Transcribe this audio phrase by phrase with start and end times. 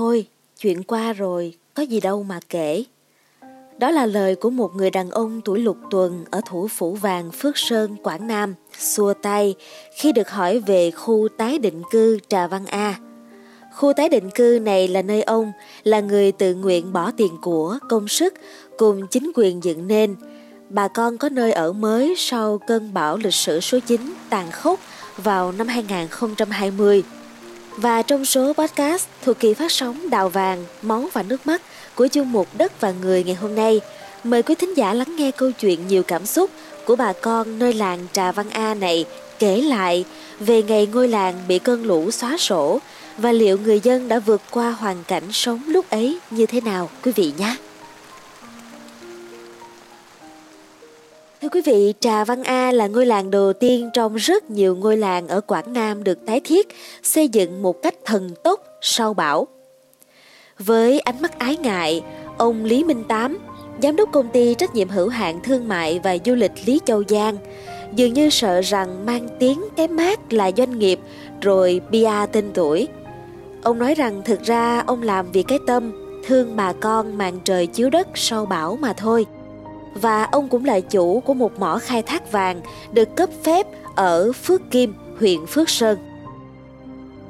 [0.00, 0.26] thôi,
[0.60, 2.84] chuyện qua rồi, có gì đâu mà kể.
[3.78, 7.30] Đó là lời của một người đàn ông tuổi lục tuần ở thủ phủ vàng
[7.32, 9.54] Phước Sơn, Quảng Nam, xua tay
[9.96, 12.98] khi được hỏi về khu tái định cư Trà Văn A.
[13.74, 15.52] Khu tái định cư này là nơi ông
[15.82, 18.34] là người tự nguyện bỏ tiền của, công sức
[18.78, 20.16] cùng chính quyền dựng nên.
[20.68, 24.80] Bà con có nơi ở mới sau cơn bão lịch sử số 9 tàn khốc
[25.16, 27.02] vào năm 2020.
[27.76, 31.62] Và trong số podcast thuộc kỳ phát sóng Đào Vàng, Máu và Nước Mắt
[31.94, 33.80] của chương mục Đất và Người ngày hôm nay,
[34.24, 36.50] mời quý thính giả lắng nghe câu chuyện nhiều cảm xúc
[36.86, 39.04] của bà con nơi làng Trà Văn A này
[39.38, 40.04] kể lại
[40.40, 42.78] về ngày ngôi làng bị cơn lũ xóa sổ
[43.18, 46.90] và liệu người dân đã vượt qua hoàn cảnh sống lúc ấy như thế nào
[47.02, 47.56] quý vị nhé.
[51.42, 54.96] Thưa quý vị, Trà Văn A là ngôi làng đầu tiên trong rất nhiều ngôi
[54.96, 56.68] làng ở Quảng Nam được tái thiết,
[57.02, 59.46] xây dựng một cách thần tốc sau bão.
[60.58, 62.02] Với ánh mắt ái ngại,
[62.38, 63.38] ông Lý Minh Tám,
[63.82, 67.02] giám đốc công ty trách nhiệm hữu hạn thương mại và du lịch Lý Châu
[67.08, 67.36] Giang,
[67.94, 71.00] dường như sợ rằng mang tiếng cái mát là doanh nghiệp
[71.40, 72.88] rồi bia tên tuổi.
[73.62, 75.92] Ông nói rằng thực ra ông làm vì cái tâm,
[76.26, 79.26] thương bà con màn trời chiếu đất sau bão mà thôi–
[79.94, 82.60] và ông cũng là chủ của một mỏ khai thác vàng
[82.92, 85.98] được cấp phép ở Phước Kim, huyện Phước Sơn.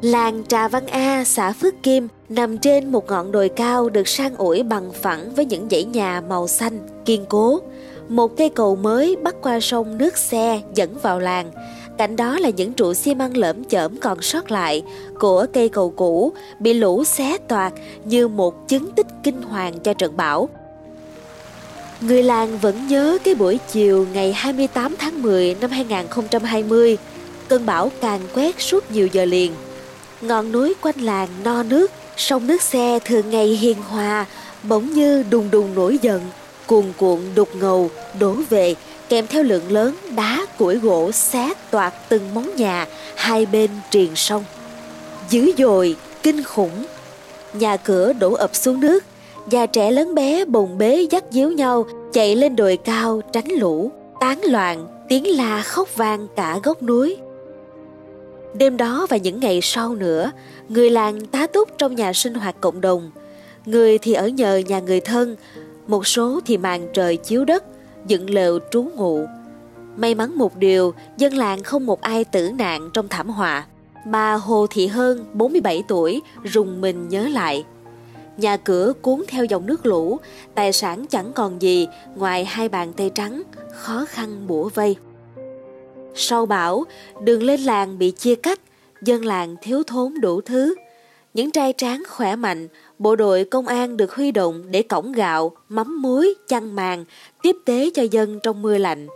[0.00, 4.34] Làng Trà Văn A, xã Phước Kim nằm trên một ngọn đồi cao được san
[4.34, 7.60] ủi bằng phẳng với những dãy nhà màu xanh, kiên cố.
[8.08, 11.50] Một cây cầu mới bắt qua sông nước xe dẫn vào làng.
[11.98, 14.82] Cạnh đó là những trụ xi măng lởm chởm còn sót lại
[15.20, 17.72] của cây cầu cũ bị lũ xé toạc
[18.04, 20.48] như một chứng tích kinh hoàng cho trận bão.
[22.00, 26.98] Người làng vẫn nhớ cái buổi chiều ngày 28 tháng 10 năm 2020,
[27.48, 29.52] cơn bão càng quét suốt nhiều giờ liền.
[30.20, 34.26] Ngọn núi quanh làng no nước, sông nước xe thường ngày hiền hòa,
[34.62, 36.20] bỗng như đùng đùng nổi giận,
[36.66, 38.74] cuồn cuộn đục ngầu, đổ về,
[39.08, 42.86] kèm theo lượng lớn đá củi gỗ xé toạc từng món nhà
[43.16, 44.44] hai bên triền sông.
[45.30, 46.86] Dữ dội, kinh khủng,
[47.52, 49.04] nhà cửa đổ ập xuống nước,
[49.48, 53.90] Già trẻ lớn bé bồng bế dắt díu nhau chạy lên đồi cao tránh lũ,
[54.20, 57.16] tán loạn, tiếng la khóc vang cả gốc núi.
[58.54, 60.30] Đêm đó và những ngày sau nữa,
[60.68, 63.10] người làng tá túc trong nhà sinh hoạt cộng đồng.
[63.66, 65.36] Người thì ở nhờ nhà người thân,
[65.86, 67.64] một số thì màn trời chiếu đất,
[68.06, 69.26] dựng lều trú ngụ.
[69.96, 73.66] May mắn một điều, dân làng không một ai tử nạn trong thảm họa.
[74.06, 77.64] Bà Hồ Thị Hơn, 47 tuổi, rùng mình nhớ lại–
[78.40, 80.20] Nhà cửa cuốn theo dòng nước lũ,
[80.54, 83.42] tài sản chẳng còn gì ngoài hai bàn tay trắng,
[83.72, 84.96] khó khăn bủa vây.
[86.14, 86.84] Sau bão,
[87.22, 88.60] đường lên làng bị chia cắt,
[89.02, 90.74] dân làng thiếu thốn đủ thứ.
[91.34, 92.68] Những trai tráng khỏe mạnh,
[92.98, 97.04] bộ đội công an được huy động để cổng gạo, mắm muối, chăn màn,
[97.42, 99.06] tiếp tế cho dân trong mưa lạnh.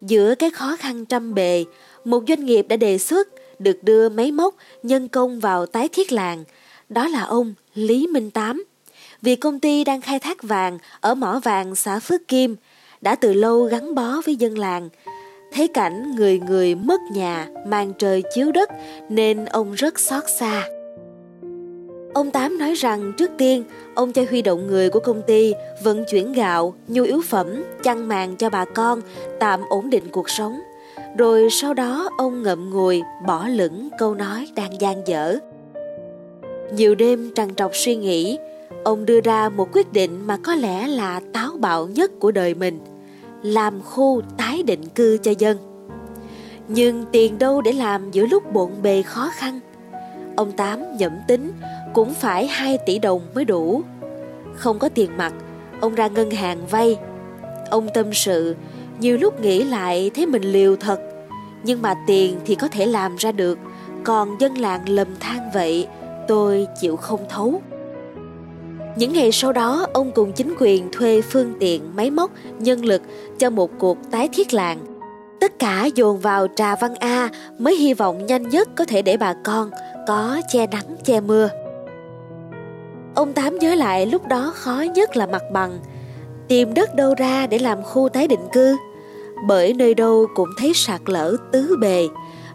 [0.00, 1.64] Giữa cái khó khăn trăm bề,
[2.04, 6.12] một doanh nghiệp đã đề xuất được đưa máy móc, nhân công vào tái thiết
[6.12, 6.44] làng.
[6.88, 8.64] Đó là ông Lý Minh Tám.
[9.22, 12.56] Vì công ty đang khai thác vàng ở mỏ vàng xã Phước Kim,
[13.00, 14.88] đã từ lâu gắn bó với dân làng.
[15.52, 18.70] Thấy cảnh người người mất nhà, mang trời chiếu đất
[19.08, 20.68] nên ông rất xót xa.
[22.14, 26.04] Ông Tám nói rằng trước tiên, ông cho huy động người của công ty vận
[26.10, 29.00] chuyển gạo, nhu yếu phẩm, chăn màn cho bà con,
[29.40, 30.60] tạm ổn định cuộc sống.
[31.18, 35.38] Rồi sau đó ông ngậm ngùi bỏ lửng câu nói đang gian dở.
[36.70, 38.38] Nhiều đêm trằn trọc suy nghĩ,
[38.84, 42.54] ông đưa ra một quyết định mà có lẽ là táo bạo nhất của đời
[42.54, 42.80] mình,
[43.42, 45.58] làm khu tái định cư cho dân.
[46.68, 49.60] Nhưng tiền đâu để làm giữa lúc bộn bề khó khăn?
[50.36, 51.52] Ông Tám nhẩm tính
[51.94, 53.82] cũng phải 2 tỷ đồng mới đủ.
[54.54, 55.34] Không có tiền mặt,
[55.80, 56.98] ông ra ngân hàng vay.
[57.70, 58.56] Ông tâm sự,
[59.00, 61.00] nhiều lúc nghĩ lại thấy mình liều thật,
[61.64, 63.58] nhưng mà tiền thì có thể làm ra được,
[64.04, 65.86] còn dân làng lầm than vậy
[66.28, 67.62] tôi chịu không thấu.
[68.96, 73.02] Những ngày sau đó, ông cùng chính quyền thuê phương tiện, máy móc, nhân lực
[73.38, 74.78] cho một cuộc tái thiết làng.
[75.40, 79.16] Tất cả dồn vào Trà Văn A mới hy vọng nhanh nhất có thể để
[79.16, 79.70] bà con
[80.06, 81.48] có che nắng che mưa.
[83.14, 85.78] Ông Tám nhớ lại lúc đó khó nhất là mặt bằng,
[86.48, 88.76] tìm đất đâu ra để làm khu tái định cư,
[89.46, 92.08] bởi nơi đâu cũng thấy sạt lở tứ bề,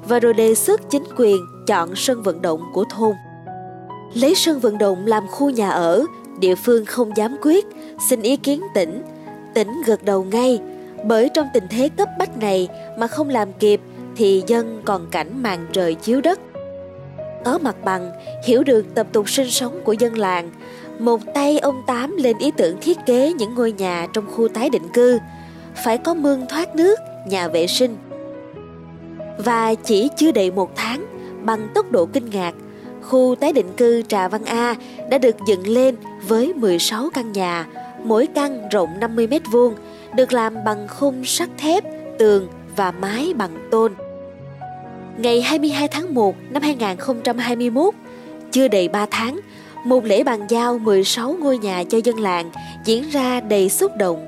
[0.07, 1.37] và rồi đề xuất chính quyền
[1.67, 3.13] chọn sân vận động của thôn.
[4.13, 6.05] Lấy sân vận động làm khu nhà ở,
[6.39, 7.65] địa phương không dám quyết,
[8.09, 9.01] xin ý kiến tỉnh.
[9.53, 10.59] Tỉnh gật đầu ngay,
[11.03, 12.67] bởi trong tình thế cấp bách này
[12.97, 13.81] mà không làm kịp
[14.15, 16.39] thì dân còn cảnh màn trời chiếu đất.
[17.45, 18.11] có mặt bằng,
[18.45, 20.51] hiểu được tập tục sinh sống của dân làng,
[20.99, 24.69] một tay ông Tám lên ý tưởng thiết kế những ngôi nhà trong khu tái
[24.69, 25.19] định cư,
[25.83, 27.97] phải có mương thoát nước, nhà vệ sinh.
[29.37, 31.05] Và chỉ chưa đầy một tháng,
[31.43, 32.53] bằng tốc độ kinh ngạc,
[33.09, 34.75] khu tái định cư Trà Văn A
[35.09, 35.95] đã được dựng lên
[36.27, 37.67] với 16 căn nhà,
[38.03, 39.73] mỗi căn rộng 50 mét vuông,
[40.15, 41.83] được làm bằng khung sắt thép,
[42.19, 43.93] tường và mái bằng tôn.
[45.17, 47.93] Ngày 22 tháng 1 năm 2021,
[48.51, 49.39] chưa đầy 3 tháng,
[49.85, 52.51] một lễ bàn giao 16 ngôi nhà cho dân làng
[52.85, 54.27] diễn ra đầy xúc động.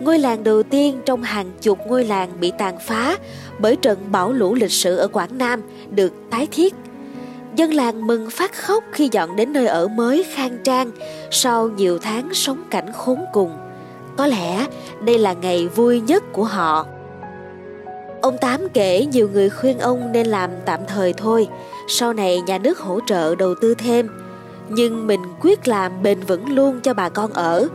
[0.00, 3.16] Ngôi làng đầu tiên trong hàng chục ngôi làng bị tàn phá
[3.58, 5.60] bởi trận bão lũ lịch sử ở Quảng Nam
[5.90, 6.74] được tái thiết.
[7.56, 10.90] Dân làng mừng phát khóc khi dọn đến nơi ở mới khang trang
[11.30, 13.56] sau nhiều tháng sống cảnh khốn cùng.
[14.16, 14.66] Có lẽ
[15.04, 16.86] đây là ngày vui nhất của họ.
[18.22, 21.48] Ông Tám kể nhiều người khuyên ông nên làm tạm thời thôi,
[21.88, 24.08] sau này nhà nước hỗ trợ đầu tư thêm.
[24.68, 27.68] Nhưng mình quyết làm bền vững luôn cho bà con ở,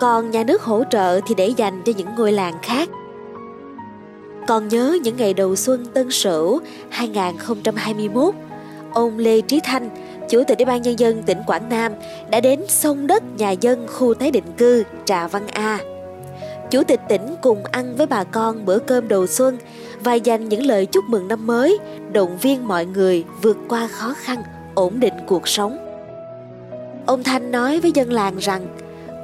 [0.00, 2.88] còn nhà nước hỗ trợ thì để dành cho những ngôi làng khác.
[4.46, 8.34] Còn nhớ những ngày đầu xuân Tân Sửu 2021,
[8.94, 9.90] ông Lê Trí Thanh,
[10.28, 11.92] Chủ tịch Ủy ban Nhân dân tỉnh Quảng Nam
[12.30, 15.78] đã đến sông đất nhà dân khu tái định cư Trà Văn A.
[16.70, 19.58] Chủ tịch tỉnh cùng ăn với bà con bữa cơm đầu xuân
[20.00, 21.78] và dành những lời chúc mừng năm mới,
[22.12, 24.42] động viên mọi người vượt qua khó khăn,
[24.74, 25.78] ổn định cuộc sống.
[27.06, 28.66] Ông Thanh nói với dân làng rằng,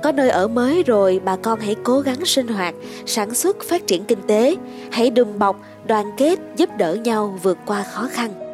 [0.03, 2.75] có nơi ở mới rồi bà con hãy cố gắng sinh hoạt,
[3.07, 4.57] sản xuất phát triển kinh tế,
[4.91, 5.57] hãy đùm bọc,
[5.87, 8.48] đoàn kết giúp đỡ nhau vượt qua khó khăn.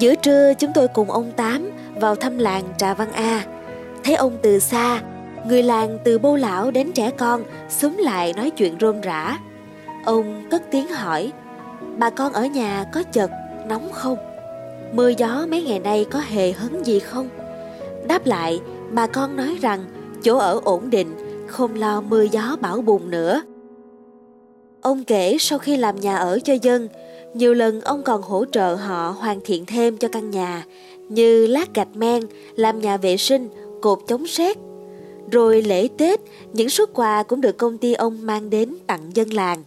[0.00, 3.44] Giữa trưa chúng tôi cùng ông Tám vào thăm làng Trà Văn A.
[4.04, 5.02] Thấy ông từ xa,
[5.46, 9.38] người làng từ bô lão đến trẻ con xúm lại nói chuyện rôm rã.
[10.04, 11.32] Ông cất tiếng hỏi,
[11.98, 13.30] bà con ở nhà có chật,
[13.68, 14.18] nóng không?
[14.92, 17.28] Mưa gió mấy ngày nay có hề hấn gì không?
[18.08, 18.60] Đáp lại,
[18.90, 19.84] bà con nói rằng
[20.22, 21.14] chỗ ở ổn định,
[21.46, 23.42] không lo mưa gió bão bùng nữa.
[24.80, 26.88] Ông kể sau khi làm nhà ở cho dân,
[27.34, 30.64] nhiều lần ông còn hỗ trợ họ hoàn thiện thêm cho căn nhà,
[31.08, 32.22] như lát gạch men,
[32.56, 33.48] làm nhà vệ sinh,
[33.82, 34.56] cột chống sét.
[35.30, 36.20] Rồi lễ Tết,
[36.52, 39.62] những suất quà cũng được công ty ông mang đến tặng dân làng.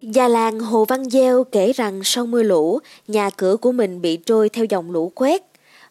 [0.00, 2.78] Già làng Hồ Văn Gieo kể rằng sau mưa lũ,
[3.08, 5.42] nhà cửa của mình bị trôi theo dòng lũ quét.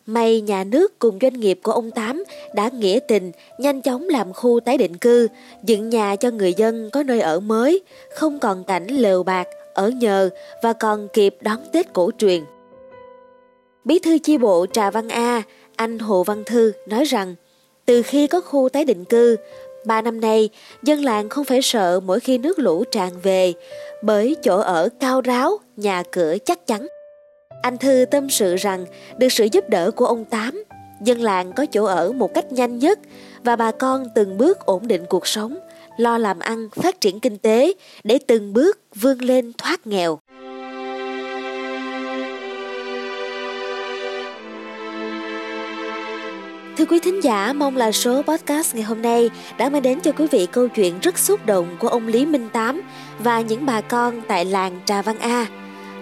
[0.06, 2.24] May nhà nước cùng doanh nghiệp của ông Tám
[2.56, 5.28] đã nghĩa tình, nhanh chóng làm khu tái định cư,
[5.64, 7.84] dựng nhà cho người dân có nơi ở mới,
[8.16, 9.48] không còn cảnh lều bạc,
[9.80, 10.30] ở nhờ
[10.62, 12.44] và còn kịp đón Tết cổ truyền.
[13.86, 15.44] Bí thư chi bộ Trà Văn A,
[15.76, 17.36] anh Hồ Văn Thư nói rằng,
[17.86, 19.36] từ khi có khu tái định cư,
[19.86, 20.50] ba năm nay
[20.84, 23.54] dân làng không phải sợ mỗi khi nước lũ tràn về,
[24.04, 26.88] bởi chỗ ở cao ráo, nhà cửa chắc chắn.
[27.62, 28.86] Anh Thư tâm sự rằng
[29.18, 30.64] được sự giúp đỡ của ông Tám,
[31.02, 33.00] dân làng có chỗ ở một cách nhanh nhất
[33.44, 35.58] và bà con từng bước ổn định cuộc sống,
[36.00, 37.74] lo làm ăn, phát triển kinh tế
[38.04, 40.20] để từng bước vươn lên thoát nghèo.
[46.78, 50.12] Thưa quý thính giả, mong là số podcast ngày hôm nay đã mang đến cho
[50.12, 52.82] quý vị câu chuyện rất xúc động của ông Lý Minh Tám
[53.20, 55.48] và những bà con tại làng Trà Văn A.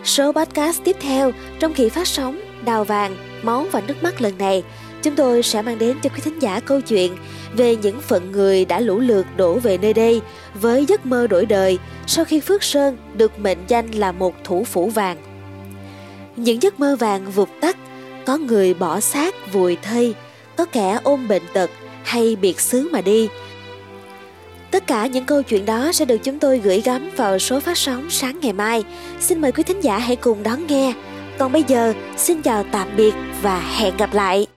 [0.04, 4.38] Số podcast tiếp theo trong kỳ phát sóng Đào vàng, máu và nước mắt lần
[4.38, 4.64] này,
[5.04, 7.18] chúng tôi sẽ mang đến cho quý thính giả câu chuyện
[7.54, 10.22] về những phận người đã lũ lượt đổ về nơi đây
[10.54, 14.64] với giấc mơ đổi đời sau khi Phước Sơn được mệnh danh là một thủ
[14.64, 15.18] phủ vàng.
[16.36, 17.78] Những giấc mơ vàng vụt tắt,
[18.26, 20.16] có người bỏ xác vùi thây,
[20.56, 21.70] có kẻ ôm bệnh tật
[22.04, 23.30] hay biệt xứ mà đi.
[24.72, 27.78] Tất cả những câu chuyện đó sẽ được chúng tôi gửi gắm vào số phát
[27.78, 28.84] sóng sáng ngày mai.
[29.20, 30.94] Xin mời quý thính giả hãy cùng đón nghe.
[31.38, 34.57] Còn bây giờ, xin chào tạm biệt và hẹn gặp lại.